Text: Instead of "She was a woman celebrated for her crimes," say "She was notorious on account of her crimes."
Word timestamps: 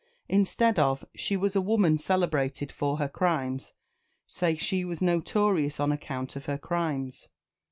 Instead 0.27 0.79
of 0.79 1.05
"She 1.13 1.37
was 1.37 1.55
a 1.55 1.61
woman 1.61 1.99
celebrated 1.99 2.71
for 2.71 2.97
her 2.97 3.07
crimes," 3.07 3.73
say 4.25 4.55
"She 4.55 4.83
was 4.83 4.99
notorious 4.99 5.79
on 5.79 5.91
account 5.91 6.35
of 6.35 6.47
her 6.47 6.57
crimes." 6.57 7.27